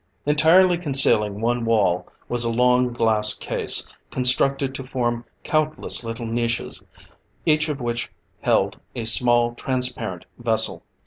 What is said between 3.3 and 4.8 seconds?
case, constructed